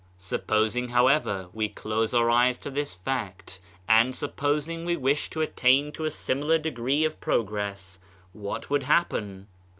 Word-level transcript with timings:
Supposing, 0.17 0.87
however, 0.87 1.49
we 1.53 1.69
close 1.69 2.11
our 2.11 2.27
eyes 2.31 2.57
to 2.57 2.71
this 2.71 2.95
fact, 2.95 3.59
and 3.87 4.15
supposing 4.15 4.83
we 4.83 4.97
wish 4.97 5.29
to 5.29 5.41
attain 5.41 5.91
to 5.91 6.05
a 6.05 6.09
similar 6.09 6.57
degree 6.57 7.05
of 7.05 7.21
progress; 7.21 7.99
what 8.33 8.71
would 8.71 8.81
happen? 8.81 9.47